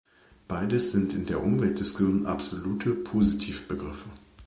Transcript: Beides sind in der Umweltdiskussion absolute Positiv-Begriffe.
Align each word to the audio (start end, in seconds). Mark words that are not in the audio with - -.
Beides 0.47 0.91
sind 0.91 1.13
in 1.13 1.27
der 1.27 1.43
Umweltdiskussion 1.43 2.25
absolute 2.25 2.89
Positiv-Begriffe. 2.95 4.09